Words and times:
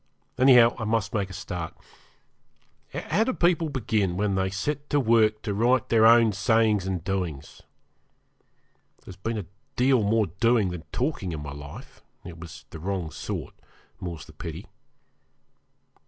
Anyhow, 0.39 0.75
I 0.79 0.83
must 0.83 1.13
make 1.13 1.29
a 1.29 1.33
start. 1.33 1.75
How 2.91 3.23
do 3.23 3.33
people 3.33 3.69
begin 3.69 4.17
when 4.17 4.33
they 4.33 4.49
set 4.49 4.89
to 4.89 4.99
work 4.99 5.43
to 5.43 5.53
write 5.53 5.89
their 5.89 6.07
own 6.07 6.31
sayings 6.31 6.87
and 6.87 7.03
doings? 7.03 7.61
There's 9.05 9.15
been 9.15 9.37
a 9.37 9.45
deal 9.75 10.01
more 10.01 10.25
doing 10.25 10.69
than 10.71 10.85
talking 10.91 11.33
in 11.33 11.43
my 11.43 11.51
life 11.53 12.01
it 12.25 12.39
was 12.39 12.65
the 12.71 12.79
wrong 12.79 13.11
sort 13.11 13.53
more's 13.99 14.25
the 14.25 14.33
pity. 14.33 14.65